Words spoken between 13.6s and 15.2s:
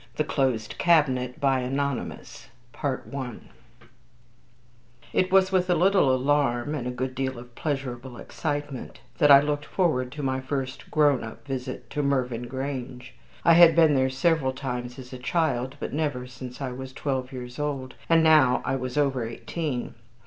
been there several times as a